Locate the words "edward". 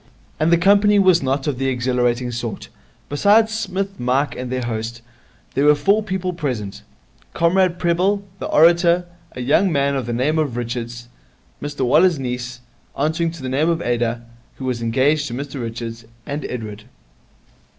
16.49-16.85